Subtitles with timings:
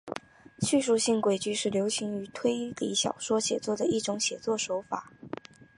[0.63, 5.11] 叙述性诡计是流行于推理小说写作的一种写作手法。